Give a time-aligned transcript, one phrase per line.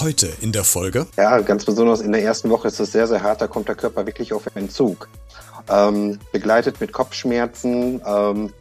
[0.00, 1.06] Heute in der Folge.
[1.16, 3.40] Ja, ganz besonders in der ersten Woche ist es sehr, sehr hart.
[3.40, 5.08] Da kommt der Körper wirklich auf Entzug.
[5.68, 8.52] Ähm, begleitet mit Kopfschmerzen, ähm,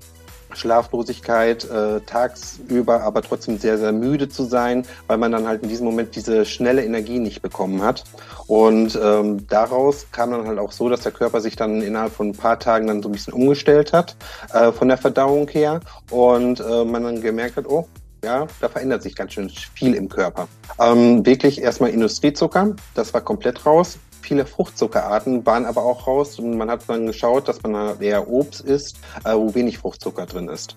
[0.54, 5.70] Schlaflosigkeit, äh, tagsüber aber trotzdem sehr, sehr müde zu sein, weil man dann halt in
[5.70, 8.04] diesem Moment diese schnelle Energie nicht bekommen hat.
[8.48, 12.30] Und ähm, daraus kam dann halt auch so, dass der Körper sich dann innerhalb von
[12.30, 14.16] ein paar Tagen dann so ein bisschen umgestellt hat
[14.54, 17.88] äh, von der Verdauung her und äh, man dann gemerkt hat, oh,
[18.24, 20.48] ja, da verändert sich ganz schön viel im Körper.
[20.80, 23.98] Ähm, wirklich erstmal Industriezucker, das war komplett raus.
[24.22, 28.62] Viele Fruchtzuckerarten waren aber auch raus und man hat dann geschaut, dass man eher Obst
[28.62, 30.76] isst, äh, wo wenig Fruchtzucker drin ist.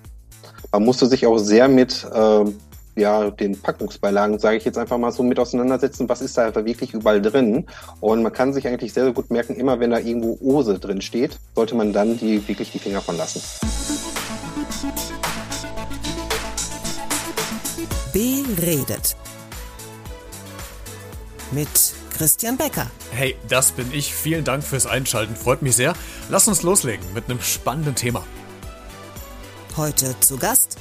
[0.72, 2.44] Man musste sich auch sehr mit äh,
[2.96, 6.94] ja, den Packungsbeilagen, sage ich jetzt einfach mal so, mit auseinandersetzen, was ist da wirklich
[6.94, 7.66] überall drin.
[8.00, 11.00] Und man kann sich eigentlich sehr, sehr gut merken, immer wenn da irgendwo Ose drin
[11.00, 13.42] steht, sollte man dann die wirklich die Finger von lassen.
[18.14, 19.16] Beredet.
[21.50, 21.66] Mit
[22.16, 22.88] Christian Becker.
[23.10, 24.14] Hey, das bin ich.
[24.14, 25.34] Vielen Dank fürs Einschalten.
[25.34, 25.94] Freut mich sehr.
[26.30, 28.24] Lass uns loslegen mit einem spannenden Thema.
[29.76, 30.78] Heute zu Gast.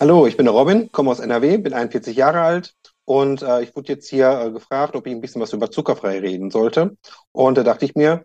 [0.00, 2.74] Hallo, ich bin der Robin, komme aus NRW, bin 41 Jahre alt
[3.04, 6.20] und äh, ich wurde jetzt hier äh, gefragt, ob ich ein bisschen was über zuckerfrei
[6.20, 6.96] reden sollte.
[7.32, 8.24] Und da dachte ich mir,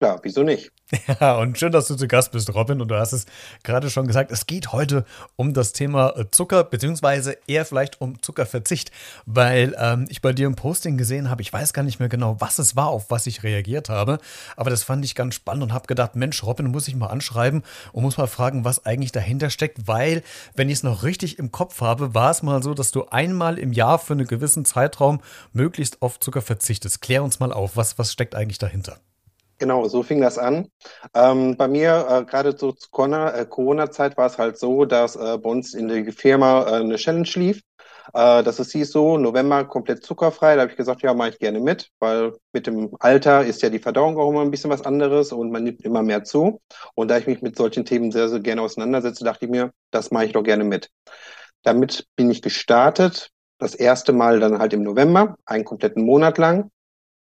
[0.00, 0.70] Klar, wieso nicht?
[1.20, 2.80] Ja, und schön, dass du zu Gast bist, Robin.
[2.80, 3.26] Und du hast es
[3.62, 5.04] gerade schon gesagt, es geht heute
[5.36, 8.90] um das Thema äh, Zucker, beziehungsweise eher vielleicht um Zuckerverzicht,
[9.26, 12.36] weil ähm, ich bei dir im Posting gesehen habe, ich weiß gar nicht mehr genau,
[12.40, 14.18] was es war, auf was ich reagiert habe,
[14.56, 17.62] aber das fand ich ganz spannend und habe gedacht, Mensch, Robin muss ich mal anschreiben
[17.92, 20.22] und muss mal fragen, was eigentlich dahinter steckt, weil,
[20.54, 23.58] wenn ich es noch richtig im Kopf habe, war es mal so, dass du einmal
[23.58, 25.20] im Jahr für einen gewissen Zeitraum
[25.52, 27.00] möglichst auf Zucker verzichtest.
[27.00, 28.98] Klär uns mal auf, was, was steckt eigentlich dahinter?
[29.64, 30.68] Genau, so fing das an.
[31.14, 35.38] Ähm, bei mir, äh, gerade so zu äh, Corona-Zeit, war es halt so, dass äh,
[35.38, 37.62] bei uns in der Firma äh, eine Challenge lief.
[38.12, 40.54] Äh, dass es hieß so, November komplett zuckerfrei.
[40.56, 43.70] Da habe ich gesagt, ja, mache ich gerne mit, weil mit dem Alter ist ja
[43.70, 46.60] die Verdauung auch immer ein bisschen was anderes und man nimmt immer mehr zu.
[46.94, 50.10] Und da ich mich mit solchen Themen sehr, sehr gerne auseinandersetze, dachte ich mir, das
[50.10, 50.90] mache ich doch gerne mit.
[51.62, 53.30] Damit bin ich gestartet.
[53.56, 56.70] Das erste Mal dann halt im November, einen kompletten Monat lang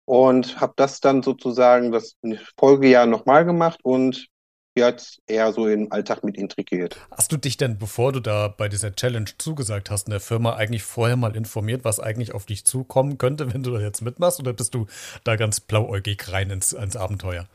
[0.06, 2.16] und habe das dann sozusagen das
[2.58, 4.28] Folgejahr nochmal gemacht und
[4.76, 6.98] jetzt eher so im Alltag mit integriert.
[7.12, 10.56] Hast du dich denn, bevor du da bei dieser Challenge zugesagt hast, in der Firma
[10.56, 14.40] eigentlich vorher mal informiert, was eigentlich auf dich zukommen könnte, wenn du da jetzt mitmachst?
[14.40, 14.88] Oder bist du
[15.24, 17.48] da ganz blauäugig rein ins, ins Abenteuer?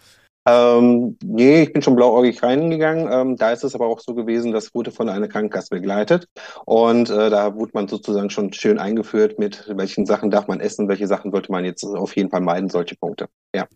[0.48, 3.08] Ähm, nee, ich bin schon blauäugig reingegangen.
[3.10, 6.26] Ähm, da ist es aber auch so gewesen, das wurde von einer Krankenkasse begleitet.
[6.64, 10.88] Und äh, da wurde man sozusagen schon schön eingeführt, mit welchen Sachen darf man essen,
[10.88, 13.28] welche Sachen sollte man jetzt auf jeden Fall meiden, solche Punkte.
[13.54, 13.66] Ja.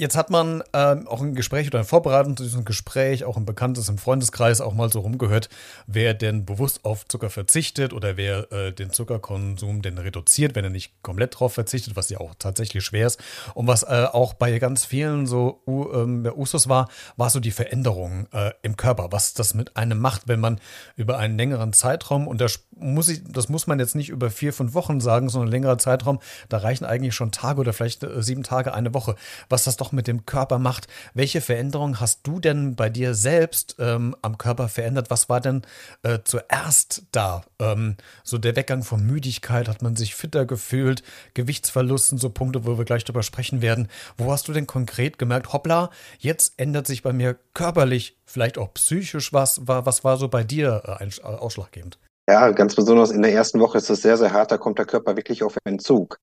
[0.00, 3.44] Jetzt hat man ähm, auch ein Gespräch oder ein Vorbereitung zu diesem Gespräch, auch ein
[3.44, 5.50] Bekanntes im Freundeskreis auch mal so rumgehört,
[5.86, 10.70] wer denn bewusst auf Zucker verzichtet oder wer äh, den Zuckerkonsum denn reduziert, wenn er
[10.70, 13.20] nicht komplett drauf verzichtet, was ja auch tatsächlich schwer ist.
[13.52, 16.88] Und was äh, auch bei ganz vielen so uh, ähm, Usus war,
[17.18, 20.62] war so die Veränderung äh, im Körper, was das mit einem macht, wenn man
[20.96, 24.54] über einen längeren Zeitraum, und das muss, ich, das muss man jetzt nicht über vier,
[24.54, 28.44] fünf Wochen sagen, sondern längerer Zeitraum, da reichen eigentlich schon Tage oder vielleicht äh, sieben
[28.44, 29.14] Tage, eine Woche,
[29.50, 30.86] was das doch auch mit dem Körper macht.
[31.14, 35.10] Welche Veränderungen hast du denn bei dir selbst ähm, am Körper verändert?
[35.10, 35.62] Was war denn
[36.02, 37.42] äh, zuerst da?
[37.58, 41.02] Ähm, so der Weggang von Müdigkeit, hat man sich fitter gefühlt,
[41.34, 43.88] Gewichtsverlusten, so Punkte, wo wir gleich drüber sprechen werden.
[44.16, 48.72] Wo hast du denn konkret gemerkt, hoppla, jetzt ändert sich bei mir körperlich, vielleicht auch
[48.74, 49.66] psychisch was?
[49.66, 51.98] War, was war so bei dir äh, äh, ausschlaggebend?
[52.30, 54.52] Ja, ganz besonders in der ersten Woche ist es sehr, sehr hart.
[54.52, 56.20] Da kommt der Körper wirklich auf Entzug.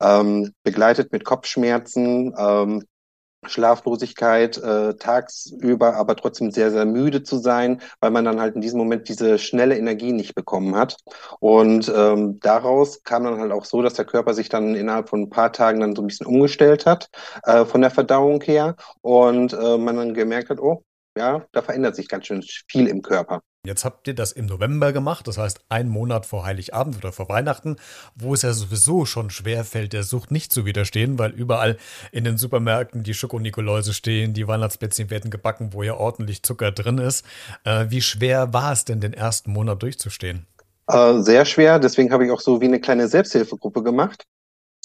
[0.00, 2.84] Ähm, begleitet mit Kopfschmerzen, ähm,
[3.46, 8.60] Schlaflosigkeit äh, tagsüber, aber trotzdem sehr, sehr müde zu sein, weil man dann halt in
[8.60, 10.96] diesem Moment diese schnelle Energie nicht bekommen hat.
[11.40, 15.22] Und ähm, daraus kam dann halt auch so, dass der Körper sich dann innerhalb von
[15.22, 17.10] ein paar Tagen dann so ein bisschen umgestellt hat
[17.44, 20.84] äh, von der Verdauung her und äh, man dann gemerkt hat, oh,
[21.16, 23.42] ja, da verändert sich ganz schön viel im Körper.
[23.64, 27.28] Jetzt habt ihr das im November gemacht, das heißt einen Monat vor Heiligabend oder vor
[27.28, 27.76] Weihnachten,
[28.16, 31.76] wo es ja sowieso schon schwer fällt, der Sucht nicht zu widerstehen, weil überall
[32.10, 36.98] in den Supermärkten die Schokonikoläuse stehen, die Weihnachtsplätzchen werden gebacken, wo ja ordentlich Zucker drin
[36.98, 37.24] ist.
[37.62, 40.46] Äh, wie schwer war es denn, den ersten Monat durchzustehen?
[40.88, 44.26] Äh, sehr schwer, deswegen habe ich auch so wie eine kleine Selbsthilfegruppe gemacht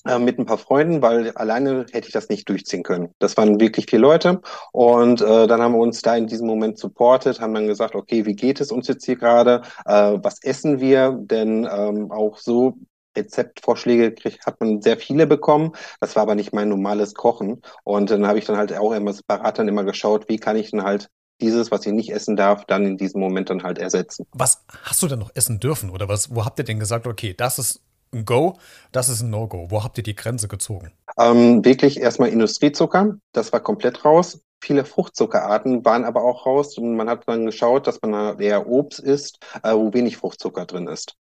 [0.05, 3.13] äh, mit ein paar Freunden, weil alleine hätte ich das nicht durchziehen können.
[3.19, 4.41] Das waren wirklich vier Leute
[4.71, 8.25] und äh, dann haben wir uns da in diesem Moment supportet, haben dann gesagt, okay,
[8.25, 12.77] wie geht es uns jetzt hier gerade, äh, was essen wir, denn ähm, auch so
[13.17, 15.71] Rezeptvorschläge krieg, hat man sehr viele bekommen.
[15.99, 17.61] Das war aber nicht mein normales Kochen.
[17.83, 20.71] Und dann habe ich dann halt auch immer separat dann immer geschaut, wie kann ich
[20.71, 21.09] denn halt
[21.41, 24.25] dieses, was ich nicht essen darf, dann in diesem Moment dann halt ersetzen.
[24.31, 25.89] Was hast du denn noch essen dürfen?
[25.89, 27.81] Oder was, wo habt ihr denn gesagt, okay, das ist
[28.13, 28.57] ein Go,
[28.91, 29.67] das ist ein No-Go.
[29.69, 30.91] Wo habt ihr die Grenze gezogen?
[31.17, 34.41] Ähm, wirklich erstmal Industriezucker, das war komplett raus.
[34.63, 38.99] Viele Fruchtzuckerarten waren aber auch raus und man hat dann geschaut, dass man eher Obst
[38.99, 41.15] isst, äh, wo wenig Fruchtzucker drin ist.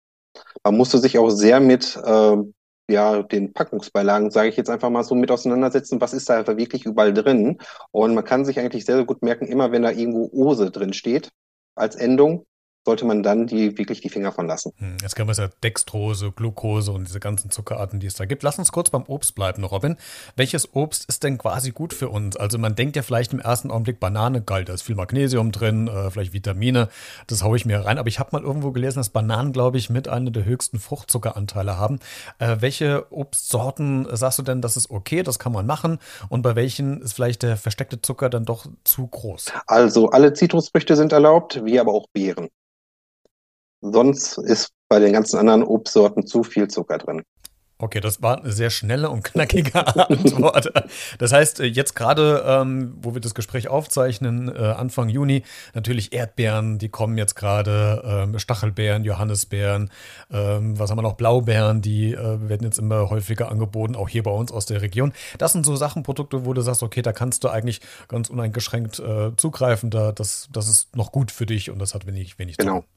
[0.63, 2.37] Man musste sich auch sehr mit äh,
[2.89, 6.85] ja, den Packungsbeilagen, sage ich jetzt einfach mal so, mit auseinandersetzen, was ist da wirklich
[6.85, 7.59] überall drin.
[7.91, 10.93] Und man kann sich eigentlich sehr, sehr gut merken, immer wenn da irgendwo Ose drin
[10.93, 11.29] steht
[11.75, 12.45] als Endung,
[12.85, 14.73] sollte man dann die wirklich die Finger von lassen.
[14.77, 18.25] Hm, jetzt können wir es ja Dextrose, Glucose und diese ganzen Zuckerarten, die es da
[18.25, 18.43] gibt.
[18.43, 19.95] Lass uns kurz beim Obst bleiben, Robin.
[20.35, 22.35] Welches Obst ist denn quasi gut für uns?
[22.35, 25.87] Also man denkt ja vielleicht im ersten Augenblick Banane, geil, da ist viel Magnesium drin,
[25.87, 26.89] äh, vielleicht Vitamine,
[27.27, 27.97] das haue ich mir rein.
[27.97, 31.77] Aber ich habe mal irgendwo gelesen, dass Bananen, glaube ich, mit einer der höchsten Fruchtzuckeranteile
[31.77, 31.99] haben.
[32.39, 35.99] Äh, welche Obstsorten sagst du denn, das ist okay, das kann man machen?
[36.29, 39.51] Und bei welchen ist vielleicht der versteckte Zucker dann doch zu groß?
[39.67, 42.49] Also alle Zitrusfrüchte sind erlaubt, wie aber auch Beeren.
[43.83, 47.21] Sonst ist bei den ganzen anderen Obstsorten zu viel Zucker drin.
[47.79, 49.75] Okay, das war eine sehr schnelle und knackige
[50.09, 50.71] Antwort.
[51.17, 55.43] Das heißt, äh, jetzt gerade, ähm, wo wir das Gespräch aufzeichnen, äh, Anfang Juni,
[55.73, 59.89] natürlich Erdbeeren, die kommen jetzt gerade, ähm, Stachelbeeren, Johannisbeeren,
[60.31, 64.23] ähm, was haben wir noch, Blaubeeren, die äh, werden jetzt immer häufiger angeboten, auch hier
[64.23, 65.11] bei uns aus der Region.
[65.37, 68.99] Das sind so Sachen, Produkte, wo du sagst, okay, da kannst du eigentlich ganz uneingeschränkt
[68.99, 72.55] äh, zugreifen, da, das, das ist noch gut für dich und das hat wenig, wenig
[72.55, 72.75] Genau.
[72.75, 72.87] Zucker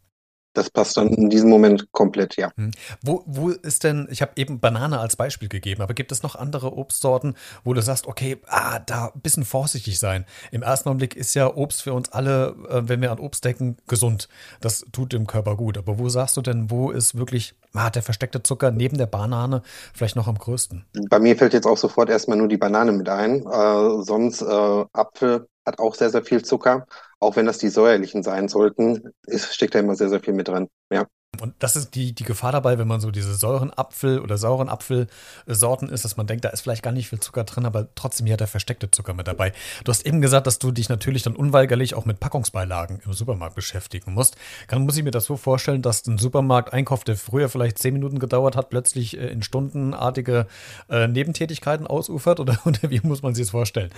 [0.56, 2.50] das passt dann in diesem Moment komplett, ja.
[2.56, 2.70] Hm.
[3.02, 6.34] Wo, wo ist denn, ich habe eben Banane als Beispiel gegeben, aber gibt es noch
[6.34, 10.24] andere Obstsorten, wo du sagst, okay, ah, da ein bisschen vorsichtig sein.
[10.50, 13.76] Im ersten Augenblick ist ja Obst für uns alle, äh, wenn wir an Obst denken,
[13.86, 14.28] gesund.
[14.60, 15.76] Das tut dem Körper gut.
[15.78, 19.62] Aber wo sagst du denn, wo ist wirklich ah, der versteckte Zucker neben der Banane
[19.92, 20.84] vielleicht noch am größten?
[21.10, 23.44] Bei mir fällt jetzt auch sofort erstmal nur die Banane mit ein.
[23.46, 26.86] Äh, sonst äh, Apfel hat auch sehr, sehr viel Zucker
[27.20, 30.48] auch wenn das die säuerlichen sein sollten, ist, steckt da immer sehr, sehr viel mit
[30.48, 30.68] dran.
[30.92, 31.06] Ja.
[31.40, 34.70] Und das ist die, die Gefahr dabei, wenn man so diese säuren Apfel oder sauren
[34.70, 38.24] Apfelsorten ist, dass man denkt, da ist vielleicht gar nicht viel Zucker drin, aber trotzdem
[38.26, 39.52] hier hat der versteckte Zucker mit dabei.
[39.84, 43.54] Du hast eben gesagt, dass du dich natürlich dann unweigerlich auch mit Packungsbeilagen im Supermarkt
[43.54, 44.36] beschäftigen musst.
[44.66, 48.18] Kann, muss ich mir das so vorstellen, dass ein Supermarkteinkauf, der früher vielleicht zehn Minuten
[48.18, 50.46] gedauert hat, plötzlich äh, in stundenartige
[50.88, 52.40] äh, Nebentätigkeiten ausufert?
[52.40, 53.90] Oder, oder wie muss man sich das vorstellen?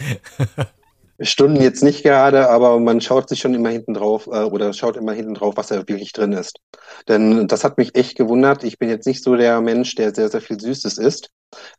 [1.20, 4.96] Stunden jetzt nicht gerade, aber man schaut sich schon immer hinten drauf äh, oder schaut
[4.96, 6.60] immer hinten drauf, was da wirklich drin ist.
[7.08, 8.62] Denn das hat mich echt gewundert.
[8.62, 11.30] Ich bin jetzt nicht so der Mensch, der sehr, sehr viel Süßes isst,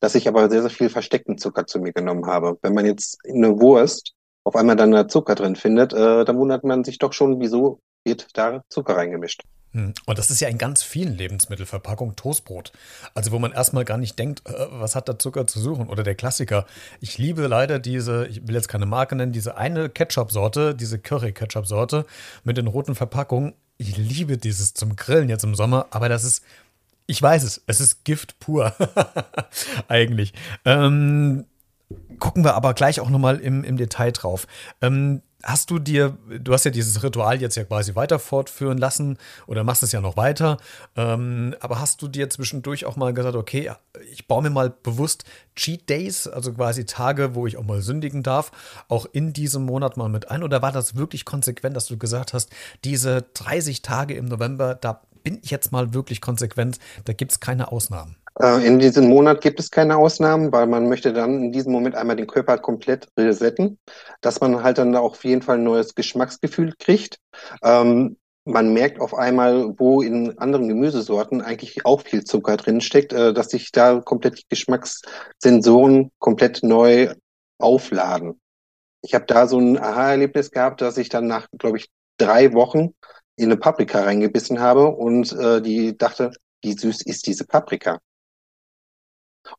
[0.01, 2.57] dass ich aber sehr, sehr viel versteckten Zucker zu mir genommen habe.
[2.61, 4.13] Wenn man jetzt in eine Wurst
[4.43, 7.79] auf einmal dann da Zucker drin findet, äh, dann wundert man sich doch schon, wieso
[8.03, 9.43] wird da Zucker reingemischt.
[9.73, 12.71] Und das ist ja in ganz vielen Lebensmittelverpackungen Toastbrot.
[13.13, 15.89] Also wo man erstmal gar nicht denkt, äh, was hat da Zucker zu suchen?
[15.89, 16.65] Oder der Klassiker.
[17.01, 22.05] Ich liebe leider diese, ich will jetzt keine Marke nennen, diese eine Ketchup-Sorte, diese Curry-Ketchup-Sorte
[22.43, 23.53] mit den roten Verpackungen.
[23.77, 26.43] Ich liebe dieses zum Grillen jetzt im Sommer, aber das ist,
[27.05, 28.73] ich weiß es, es ist Gift pur.
[29.87, 30.33] Eigentlich.
[30.65, 31.45] Ähm,
[32.17, 34.47] gucken wir aber gleich auch nochmal im, im Detail drauf.
[34.81, 39.17] Ähm, Hast du dir, du hast ja dieses Ritual jetzt ja quasi weiter fortführen lassen
[39.47, 40.57] oder machst es ja noch weiter,
[40.97, 43.71] ähm, aber hast du dir zwischendurch auch mal gesagt, okay,
[44.11, 45.23] ich baue mir mal bewusst
[45.55, 48.51] Cheat Days, also quasi Tage, wo ich auch mal sündigen darf,
[48.89, 50.43] auch in diesem Monat mal mit ein?
[50.43, 52.49] Oder war das wirklich konsequent, dass du gesagt hast,
[52.83, 57.39] diese 30 Tage im November, da bin ich jetzt mal wirklich konsequent, da gibt es
[57.39, 58.17] keine Ausnahmen?
[58.39, 61.95] Äh, in diesem Monat gibt es keine Ausnahmen, weil man möchte dann in diesem Moment
[61.95, 63.79] einmal den Körper komplett resetten,
[64.21, 67.19] dass man halt dann auch auf jeden Fall ein neues Geschmacksgefühl kriegt.
[67.63, 73.13] Ähm, man merkt auf einmal, wo in anderen Gemüsesorten eigentlich auch viel Zucker drin steckt,
[73.13, 77.13] äh, dass sich da komplett die Geschmackssensoren komplett neu
[77.59, 78.39] aufladen.
[79.01, 82.93] Ich habe da so ein Aha-Erlebnis gehabt, dass ich dann nach, glaube ich, drei Wochen
[83.35, 86.31] in eine Paprika reingebissen habe und äh, die dachte,
[86.61, 87.99] wie süß ist diese Paprika?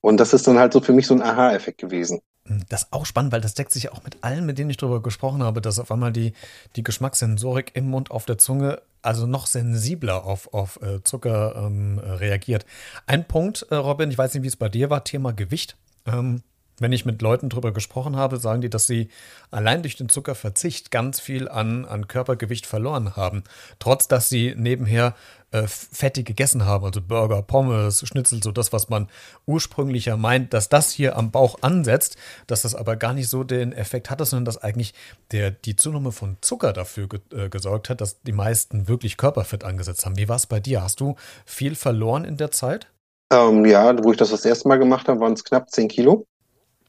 [0.01, 2.21] Und das ist dann halt so für mich so ein Aha-Effekt gewesen.
[2.47, 4.77] Hm, das ist auch spannend, weil das deckt sich auch mit allen, mit denen ich
[4.77, 6.33] darüber gesprochen habe, dass auf einmal die,
[6.77, 11.99] die Geschmackssensorik im Mund, auf der Zunge, also noch sensibler auf, auf äh, Zucker ähm,
[11.99, 12.67] reagiert.
[13.07, 15.77] Ein Punkt, äh, Robin, ich weiß nicht, wie es bei dir war, Thema Gewicht.
[16.07, 16.43] Ähm,
[16.81, 19.11] wenn ich mit Leuten darüber gesprochen habe, sagen die, dass sie
[19.51, 23.45] allein durch den Zuckerverzicht ganz viel an, an Körpergewicht verloren haben.
[23.79, 25.15] Trotz, dass sie nebenher
[25.53, 29.09] äh, fettig gegessen haben, also Burger, Pommes, Schnitzel, so das, was man
[29.47, 32.17] ursprünglich ja meint, dass das hier am Bauch ansetzt,
[32.47, 34.95] dass das aber gar nicht so den Effekt hatte, sondern dass eigentlich
[35.33, 39.65] der, die Zunahme von Zucker dafür ge äh, gesorgt hat, dass die meisten wirklich Körperfett
[39.65, 40.17] angesetzt haben.
[40.17, 40.83] Wie war es bei dir?
[40.83, 42.87] Hast du viel verloren in der Zeit?
[43.33, 46.27] Ähm, ja, wo ich das das erste Mal gemacht habe, waren es knapp 10 Kilo.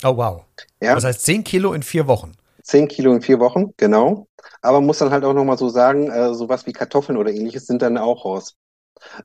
[0.04, 0.44] Oh, wow.
[0.82, 0.96] Ja.
[0.96, 2.34] Das heißt 10 Kilo in vier Wochen.
[2.64, 4.28] 10 Kilo in vier Wochen, genau.
[4.62, 7.82] Aber muss dann halt auch nochmal so sagen, äh, sowas wie Kartoffeln oder ähnliches sind
[7.82, 8.56] dann auch raus.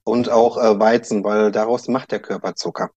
[0.05, 2.90] und auch äh, Weizen, weil daraus macht der Körper Zucker.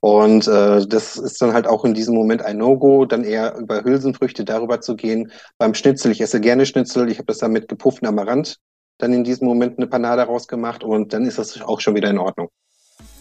[0.00, 3.82] Und äh, das ist dann halt auch in diesem Moment ein No-Go, dann eher über
[3.82, 5.32] Hülsenfrüchte darüber zu gehen.
[5.58, 8.58] Beim Schnitzel, ich esse gerne Schnitzel, ich habe das dann mit gepufftem Amaranth
[8.98, 12.18] dann in diesem Moment eine Panade rausgemacht und dann ist das auch schon wieder in
[12.18, 12.50] Ordnung.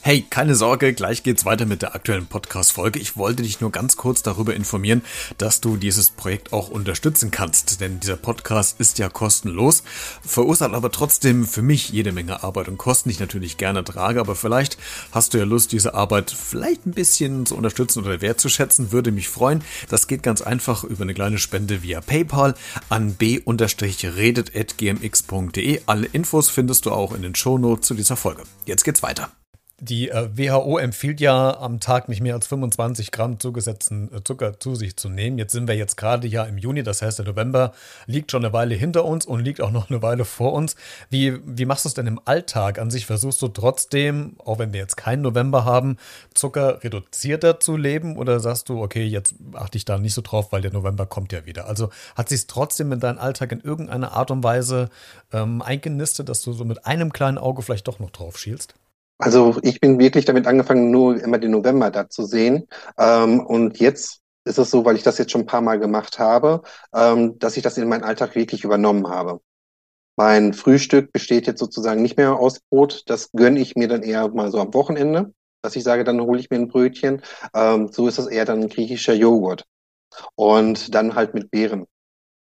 [0.02, 3.00] Hey, keine Sorge, gleich geht's weiter mit der aktuellen Podcast-Folge.
[3.00, 5.02] Ich wollte dich nur ganz kurz darüber informieren,
[5.38, 9.84] dass du dieses Projekt auch unterstützen kannst, denn dieser Podcast ist ja kostenlos,
[10.26, 14.22] verursacht aber trotzdem für mich jede Menge Arbeit und Kosten, die ich natürlich gerne trage,
[14.22, 14.78] aber vielleicht
[15.12, 19.28] hast du ja Lust, diese Arbeit vielleicht ein bisschen zu unterstützen oder wertzuschätzen, würde mich
[19.28, 19.66] freuen.
[19.90, 22.56] Das geht ganz einfach über eine kleine Spende via PayPal
[22.88, 23.42] an b-redet.gmx.de.
[25.88, 28.44] Alle Infos findest du auch in den Shownotes zu dieser Folge.
[28.66, 29.30] Jetzt geht's weiter.
[29.82, 34.60] Die äh, WHO empfiehlt ja am Tag nicht mehr als 25 Gramm zugesetzten äh, Zucker
[34.60, 35.38] zu sich zu nehmen.
[35.38, 37.72] Jetzt sind wir jetzt gerade ja im Juni, das heißt der November
[38.06, 40.76] liegt schon eine Weile hinter uns und liegt auch noch eine Weile vor uns.
[41.10, 43.06] Wie, wie machst du es denn im Alltag an sich?
[43.06, 45.96] Versuchst du trotzdem, auch wenn wir jetzt keinen November haben,
[46.34, 50.52] Zucker reduzierter zu leben oder sagst du, okay, jetzt achte ich da nicht so drauf,
[50.52, 51.68] weil der November kommt ja wieder?
[51.68, 54.90] Also hat sich es trotzdem in deinen Alltag in irgendeiner Art und Weise
[55.32, 58.76] ähm, eingenistet, dass du so mit einem kleinen Auge vielleicht doch noch drauf schielst?
[59.20, 62.68] Also ich bin wirklich damit angefangen, nur immer den November da zu sehen.
[62.98, 66.20] Ähm, und jetzt ist es so, weil ich das jetzt schon ein paar Mal gemacht
[66.20, 66.64] habe,
[66.96, 69.42] ähm, dass ich das in meinen Alltag wirklich übernommen habe.
[70.18, 73.04] Mein Frühstück besteht jetzt sozusagen nicht mehr aus Brot.
[73.08, 76.40] Das gönne ich mir dann eher mal so am Wochenende, dass ich sage, dann hole
[76.40, 77.22] ich mir ein Brötchen.
[77.54, 79.66] Ähm, so ist es eher dann griechischer Joghurt.
[80.36, 81.86] Und dann halt mit Beeren.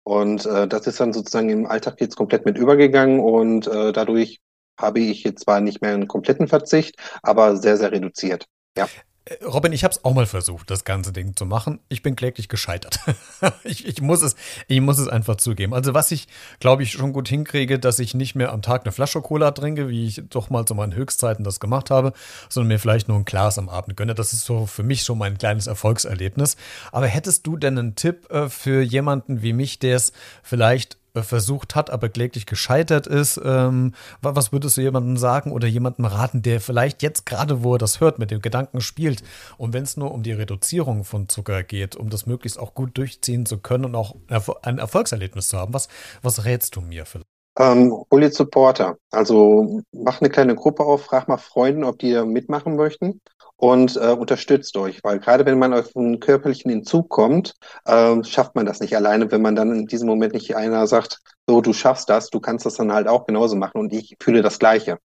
[0.03, 4.39] Und äh, das ist dann sozusagen im Alltag jetzt komplett mit übergegangen und äh, dadurch
[4.77, 8.45] habe ich jetzt zwar nicht mehr einen kompletten Verzicht, aber sehr, sehr reduziert.
[8.77, 8.87] Ja.
[9.25, 11.79] Äh, Robin, ich habe es auch mal versucht, das ganze Ding zu machen.
[11.89, 12.99] Ich bin kläglich gescheitert.
[13.63, 14.35] ich, ich, muss es,
[14.67, 15.73] ich muss es einfach zugeben.
[15.73, 16.27] Also was ich,
[16.59, 19.89] glaube ich, schon gut hinkriege, dass ich nicht mehr am Tag eine Flasche Cola trinke,
[19.89, 22.13] wie ich doch mal zu meinen Höchstzeiten das gemacht habe,
[22.49, 24.13] sondern mir vielleicht nur ein Glas am Abend gönne.
[24.13, 26.55] Das ist so für mich schon mein kleines Erfolgserlebnis.
[26.91, 30.13] Aber hättest du denn einen Tipp äh, für jemanden wie mich, der es
[30.43, 33.39] vielleicht versucht hat, aber kläglich gescheitert ist.
[33.43, 37.79] Ähm, was würdest du jemandem sagen oder jemandem raten, der vielleicht jetzt gerade, wo er
[37.79, 39.23] das hört, mit dem Gedanken spielt
[39.57, 42.97] und wenn es nur um die Reduzierung von Zucker geht, um das möglichst auch gut
[42.97, 44.15] durchziehen zu können und auch
[44.63, 45.87] ein Erfolgserlebnis zu haben, was,
[46.21, 47.34] was rätst du mir vielleicht?
[47.57, 48.97] Ähm, hol dir Supporter.
[49.11, 53.21] Also mach eine kleine Gruppe auf, frag mal Freunden, ob die da mitmachen möchten
[53.57, 58.55] und äh, unterstützt euch, weil gerade wenn man auf einen körperlichen Entzug kommt, äh, schafft
[58.55, 61.71] man das nicht alleine, wenn man dann in diesem Moment nicht einer sagt, so du
[61.71, 64.99] schaffst das, du kannst das dann halt auch genauso machen und ich fühle das Gleiche.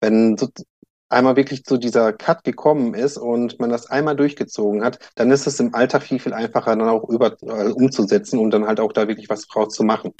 [0.00, 0.48] Wenn so
[1.08, 5.46] einmal wirklich zu dieser Cut gekommen ist und man das einmal durchgezogen hat, dann ist
[5.46, 8.92] es im Alltag viel, viel einfacher dann auch über, äh, umzusetzen und dann halt auch
[8.92, 10.12] da wirklich was draus zu machen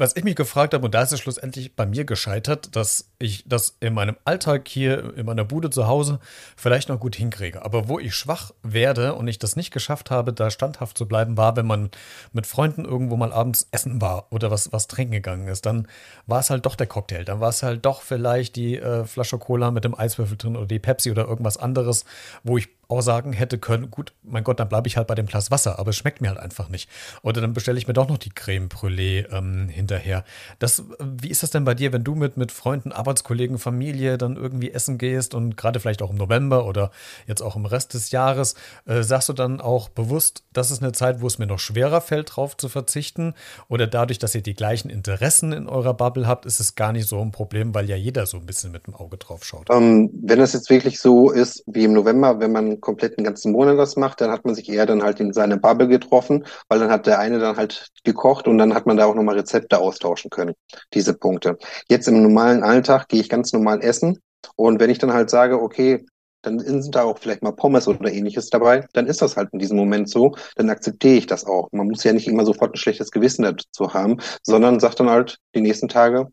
[0.00, 3.44] was ich mich gefragt habe, und da ist es schlussendlich bei mir gescheitert, dass ich
[3.46, 6.18] das in meinem Alltag hier, in meiner Bude zu Hause,
[6.56, 7.64] vielleicht noch gut hinkriege.
[7.64, 11.36] Aber wo ich schwach werde und ich das nicht geschafft habe, da standhaft zu bleiben,
[11.36, 11.90] war, wenn man
[12.32, 15.66] mit Freunden irgendwo mal abends essen war oder was, was trinken gegangen ist.
[15.66, 15.86] Dann
[16.26, 17.24] war es halt doch der Cocktail.
[17.24, 20.66] Dann war es halt doch vielleicht die äh, Flasche Cola mit dem Eiswürfel drin oder
[20.66, 22.04] die Pepsi oder irgendwas anderes,
[22.42, 25.26] wo ich auch sagen hätte können, gut, mein Gott, dann bleibe ich halt bei dem
[25.26, 26.88] Glas Wasser, aber es schmeckt mir halt einfach nicht.
[27.22, 30.24] Oder dann bestelle ich mir doch noch die Creme Brûlée ähm, hinterher.
[30.58, 34.36] Das, wie ist das denn bei dir, wenn du mit, mit Freunden, Arbeitskollegen, Familie dann
[34.36, 36.90] irgendwie essen gehst und gerade vielleicht auch im November oder
[37.26, 38.54] jetzt auch im Rest des Jahres,
[38.86, 42.00] äh, sagst du dann auch bewusst, das ist eine Zeit, wo es mir noch schwerer
[42.00, 43.34] fällt, drauf zu verzichten?
[43.68, 47.08] Oder dadurch, dass ihr die gleichen Interessen in eurer Bubble habt, ist es gar nicht
[47.08, 49.68] so ein Problem, weil ja jeder so ein bisschen mit dem Auge drauf schaut?
[49.70, 53.78] Ähm, wenn das jetzt wirklich so ist wie im November, wenn man kompletten ganzen Monat
[53.78, 56.90] das macht, dann hat man sich eher dann halt in seine Bubble getroffen, weil dann
[56.90, 60.30] hat der eine dann halt gekocht und dann hat man da auch nochmal Rezepte austauschen
[60.30, 60.54] können,
[60.94, 61.58] diese Punkte.
[61.88, 64.18] Jetzt im normalen Alltag gehe ich ganz normal essen
[64.56, 66.04] und wenn ich dann halt sage, okay,
[66.42, 69.58] dann sind da auch vielleicht mal Pommes oder ähnliches dabei, dann ist das halt in
[69.58, 71.68] diesem Moment so, dann akzeptiere ich das auch.
[71.72, 75.38] Man muss ja nicht immer sofort ein schlechtes Gewissen dazu haben, sondern sagt dann halt
[75.54, 76.28] die nächsten Tage,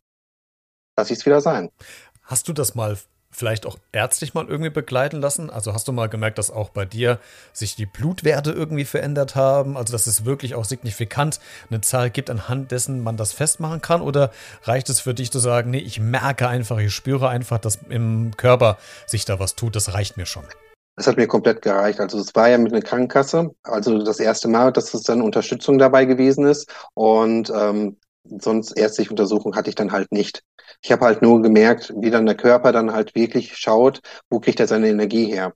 [0.96, 1.70] lass ich es wieder sein.
[2.24, 2.98] Hast du das mal
[3.29, 5.50] vielleicht auch ärztlich mal irgendwie begleiten lassen?
[5.50, 7.19] Also hast du mal gemerkt, dass auch bei dir
[7.53, 9.77] sich die Blutwerte irgendwie verändert haben?
[9.77, 14.01] Also dass es wirklich auch signifikant eine Zahl gibt, anhand dessen man das festmachen kann?
[14.01, 14.31] Oder
[14.63, 18.36] reicht es für dich zu sagen, nee, ich merke einfach, ich spüre einfach, dass im
[18.38, 20.43] Körper sich da was tut, das reicht mir schon?
[20.96, 22.00] Das hat mir komplett gereicht.
[22.00, 25.77] Also es war ja mit einer Krankenkasse, also das erste Mal, dass es dann Unterstützung
[25.77, 26.74] dabei gewesen ist.
[26.96, 27.98] Und ähm,
[28.39, 30.43] sonst ärztliche Untersuchung hatte ich dann halt nicht.
[30.81, 34.60] Ich habe halt nur gemerkt, wie dann der Körper dann halt wirklich schaut, wo kriegt
[34.60, 35.53] er seine Energie her.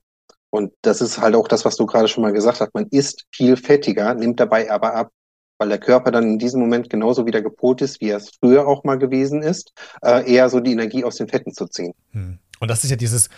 [0.50, 2.74] Und das ist halt auch das, was du gerade schon mal gesagt hast.
[2.74, 5.10] Man isst viel fettiger, nimmt dabei aber ab,
[5.58, 8.66] weil der Körper dann in diesem Moment genauso wieder gepolt ist, wie er es früher
[8.66, 11.94] auch mal gewesen ist, äh, eher so die Energie aus den Fetten zu ziehen.
[12.10, 12.38] Hm.
[12.60, 13.30] Und das ist ja dieses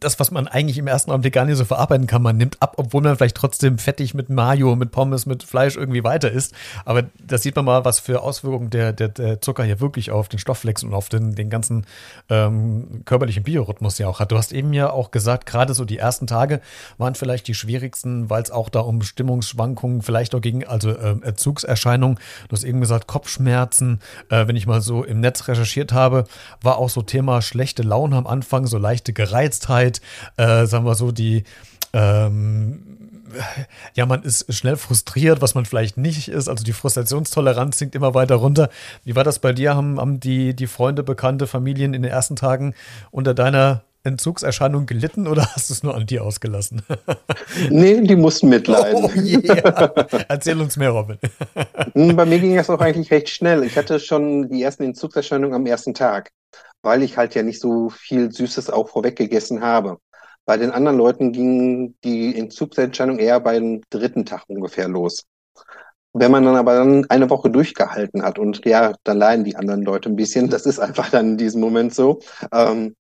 [0.00, 2.22] das, was man eigentlich im ersten Augenblick gar nicht so verarbeiten kann.
[2.22, 6.04] Man nimmt ab, obwohl man vielleicht trotzdem fettig mit Mayo, mit Pommes, mit Fleisch irgendwie
[6.04, 6.54] weiter isst.
[6.84, 10.28] Aber da sieht man mal, was für Auswirkungen der, der, der Zucker hier wirklich auf
[10.28, 11.86] den Stoffwechsel und auf den, den ganzen
[12.28, 14.32] ähm, körperlichen Biorhythmus ja auch hat.
[14.32, 16.60] Du hast eben ja auch gesagt, gerade so die ersten Tage
[16.98, 21.16] waren vielleicht die schwierigsten, weil es auch da um Stimmungsschwankungen, vielleicht auch gegen, also äh,
[21.22, 26.24] Erzugserscheinungen, du hast eben gesagt, Kopfschmerzen, äh, wenn ich mal so im Netz recherchiert habe,
[26.60, 29.83] war auch so Thema schlechte Laune am Anfang, so leichte Gereiztheit.
[29.84, 30.00] Zeit,
[30.36, 31.44] äh, sagen wir so, die
[31.92, 33.04] ähm,
[33.94, 36.48] ja, man ist schnell frustriert, was man vielleicht nicht ist.
[36.48, 38.68] Also die Frustrationstoleranz sinkt immer weiter runter.
[39.04, 39.74] Wie war das bei dir?
[39.74, 42.74] Haben, haben die, die Freunde, Bekannte, Familien in den ersten Tagen
[43.10, 46.82] unter deiner Entzugserscheinung gelitten oder hast du es nur an dir ausgelassen?
[47.70, 49.04] nee, die mussten mitleiden.
[49.04, 49.92] Oh yeah.
[50.28, 51.18] Erzähl uns mehr, Robin.
[51.94, 53.64] Hm, bei mir ging das auch eigentlich recht schnell.
[53.64, 56.30] Ich hatte schon die ersten Entzugserscheinungen am ersten Tag
[56.84, 59.98] weil ich halt ja nicht so viel Süßes auch vorweg gegessen habe.
[60.44, 65.24] Bei den anderen Leuten ging die Entzugsentscheidung eher beim dritten Tag ungefähr los.
[66.12, 69.82] Wenn man dann aber dann eine Woche durchgehalten hat und ja, dann leiden die anderen
[69.82, 72.20] Leute ein bisschen, das ist einfach dann in diesem Moment so,
[72.52, 72.94] ähm,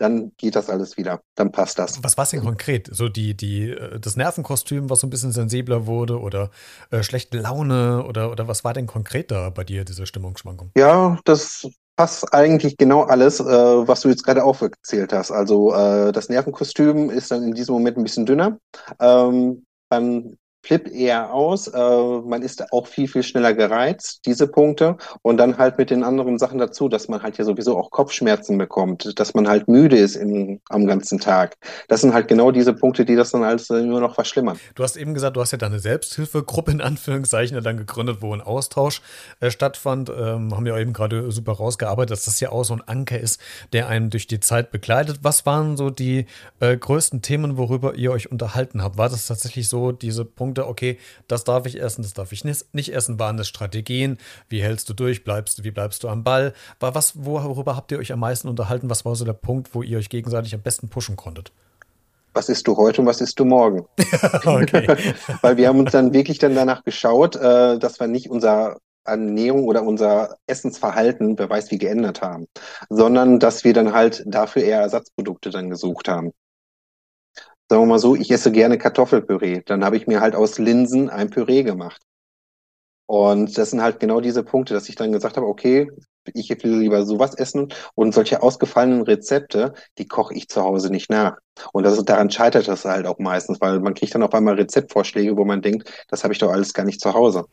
[0.00, 1.20] dann geht das alles wieder.
[1.34, 2.02] Dann passt das.
[2.02, 2.88] Was war es denn konkret?
[2.90, 6.50] So die, die, äh, das Nervenkostüm, was so ein bisschen sensibler wurde oder
[6.90, 10.70] äh, schlechte Laune oder, oder was war denn konkret da bei dir, diese Stimmungsschwankung?
[10.76, 11.68] Ja, das
[12.00, 15.30] passt eigentlich genau alles, äh, was du jetzt gerade aufgezählt hast.
[15.30, 18.58] Also äh, das Nervenkostüm ist dann in diesem Moment ein bisschen dünner.
[18.98, 21.68] Ähm, beim flippt eher aus.
[21.68, 24.96] Äh, man ist auch viel, viel schneller gereizt, diese Punkte.
[25.22, 28.58] Und dann halt mit den anderen Sachen dazu, dass man halt ja sowieso auch Kopfschmerzen
[28.58, 31.56] bekommt, dass man halt müde ist im, am ganzen Tag.
[31.88, 34.58] Das sind halt genau diese Punkte, die das dann alles immer noch verschlimmern.
[34.74, 38.40] Du hast eben gesagt, du hast ja deine Selbsthilfegruppe in Anführungszeichen dann gegründet, wo ein
[38.40, 39.02] Austausch
[39.40, 40.10] äh, stattfand.
[40.10, 43.40] Ähm, haben ja eben gerade super rausgearbeitet, dass das ja auch so ein Anker ist,
[43.72, 45.20] der einen durch die Zeit begleitet.
[45.22, 46.26] Was waren so die
[46.60, 48.98] äh, größten Themen, worüber ihr euch unterhalten habt?
[48.98, 52.44] War das tatsächlich so diese Punkte, Punkte, okay, das darf ich essen, das darf ich
[52.44, 56.24] nicht essen, waren das Strategien, wie hältst du durch, bleibst du, wie bleibst du am
[56.24, 59.74] Ball, war was, worüber habt ihr euch am meisten unterhalten, was war so der Punkt,
[59.74, 61.52] wo ihr euch gegenseitig am besten pushen konntet?
[62.32, 63.86] was isst du heute und was isst du morgen?
[65.42, 69.64] Weil wir haben uns dann wirklich dann danach geschaut, äh, dass wir nicht unser Ernährung
[69.64, 72.46] oder unser Essensverhalten, wer weiß wie, geändert haben,
[72.88, 76.30] sondern dass wir dann halt dafür eher Ersatzprodukte dann gesucht haben
[77.70, 79.62] sagen wir mal so, ich esse gerne Kartoffelpüree.
[79.64, 82.02] Dann habe ich mir halt aus Linsen ein Püree gemacht.
[83.06, 85.88] Und das sind halt genau diese Punkte, dass ich dann gesagt habe, okay,
[86.26, 91.10] ich will lieber sowas essen und solche ausgefallenen Rezepte, die koche ich zu Hause nicht
[91.10, 91.38] nach.
[91.72, 95.36] Und das, daran scheitert das halt auch meistens, weil man kriegt dann auf einmal Rezeptvorschläge,
[95.36, 97.44] wo man denkt, das habe ich doch alles gar nicht zu Hause.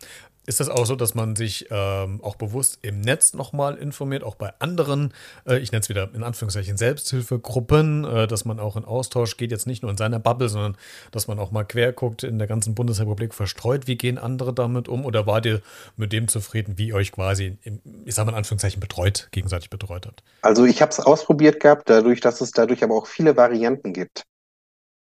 [0.47, 4.36] Ist das auch so, dass man sich ähm, auch bewusst im Netz nochmal informiert, auch
[4.36, 5.13] bei anderen,
[5.45, 9.51] äh, ich nenne es wieder in Anführungszeichen Selbsthilfegruppen, äh, dass man auch in Austausch geht,
[9.51, 10.77] jetzt nicht nur in seiner Bubble, sondern
[11.12, 14.88] dass man auch mal quer guckt, in der ganzen Bundesrepublik verstreut, wie gehen andere damit
[14.88, 15.62] um oder wart ihr
[15.97, 20.05] mit dem zufrieden, wie euch quasi, im, ich sage mal in Anführungszeichen, betreut, gegenseitig betreut
[20.05, 20.23] habt?
[20.41, 24.23] Also ich habe es ausprobiert gehabt, dadurch, dass es dadurch aber auch viele Varianten gibt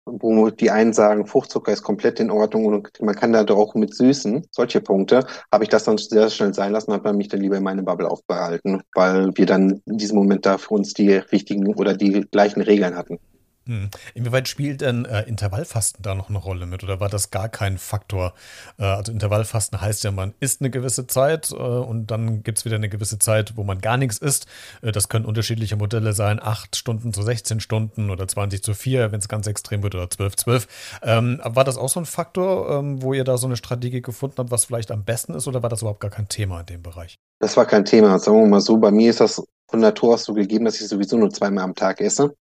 [0.06, 3.94] wo die einen sagen, Fruchtzucker ist komplett in Ordnung und man kann da auch mit
[3.96, 7.58] süßen, solche Punkte, habe ich das dann sehr schnell sein lassen, habe mich dann lieber
[7.58, 11.76] in meine Bubble aufbehalten, weil wir dann in diesem Moment da für uns die richtigen
[11.76, 13.20] oder die gleichen Regeln hatten.
[13.68, 13.90] Hm.
[14.14, 17.78] Inwieweit spielt denn äh, Intervallfasten da noch eine Rolle mit oder war das gar kein
[17.78, 18.34] Faktor?
[18.80, 22.66] Äh, also Intervallfasten heißt ja, man isst eine gewisse Zeit äh, und dann gibt es
[22.66, 24.48] wieder eine gewisse Zeit, wo man gar nichts isst.
[24.82, 29.12] Äh, das können unterschiedliche Modelle sein, 8 Stunden zu 16 Stunden oder 20 zu 4,
[29.12, 30.68] wenn es ganz extrem wird, oder 12 12.
[31.04, 34.36] Ähm, war das auch so ein Faktor, ähm, wo ihr da so eine Strategie gefunden
[34.38, 36.82] habt, was vielleicht am besten ist oder war das überhaupt gar kein Thema in dem
[36.82, 37.20] Bereich?
[37.40, 38.78] Das war kein Thema, sagen wir mal so.
[38.78, 41.76] Bei mir ist das von Natur aus so gegeben, dass ich sowieso nur zweimal am
[41.76, 42.36] Tag esse.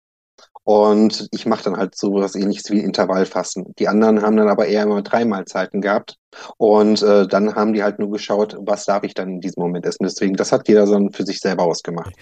[0.65, 3.75] Und ich mache dann halt so was ähnliches wie Intervallfasten.
[3.79, 6.17] Die anderen haben dann aber eher immer drei Mahlzeiten gehabt.
[6.59, 9.87] Und äh, dann haben die halt nur geschaut, was darf ich dann in diesem Moment
[9.87, 10.05] essen.
[10.05, 12.15] Deswegen, das hat jeder so für sich selber ausgemacht.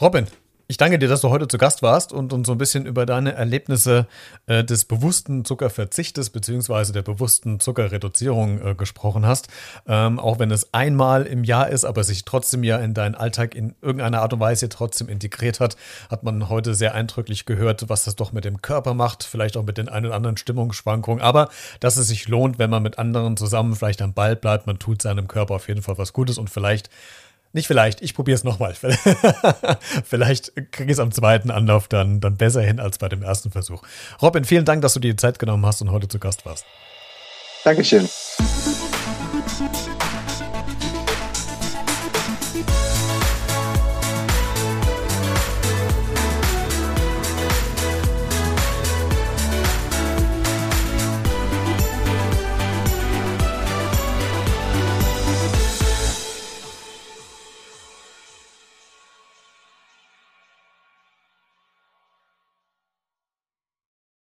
[0.00, 0.26] Robin,
[0.70, 3.06] ich danke dir, dass du heute zu Gast warst und uns so ein bisschen über
[3.06, 4.06] deine Erlebnisse
[4.44, 9.48] äh, des bewussten Zuckerverzichtes beziehungsweise der bewussten Zuckerreduzierung äh, gesprochen hast.
[9.86, 13.54] Ähm, auch wenn es einmal im Jahr ist, aber sich trotzdem ja in deinen Alltag
[13.54, 15.78] in irgendeiner Art und Weise trotzdem integriert hat,
[16.10, 19.64] hat man heute sehr eindrücklich gehört, was das doch mit dem Körper macht, vielleicht auch
[19.64, 21.48] mit den ein oder anderen Stimmungsschwankungen, aber
[21.80, 25.00] dass es sich lohnt, wenn man mit anderen zusammen vielleicht am Ball bleibt, man tut
[25.00, 26.90] seinem Körper auf jeden Fall was Gutes und vielleicht
[27.52, 28.74] nicht vielleicht, ich probiere es nochmal.
[30.04, 33.50] vielleicht kriege ich es am zweiten Anlauf dann, dann besser hin als bei dem ersten
[33.50, 33.82] Versuch.
[34.20, 36.64] Robin, vielen Dank, dass du dir die Zeit genommen hast und heute zu Gast warst.
[37.64, 38.08] Dankeschön.